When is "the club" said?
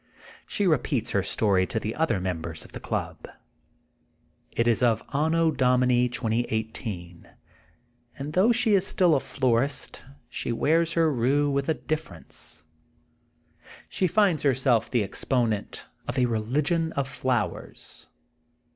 2.71-3.27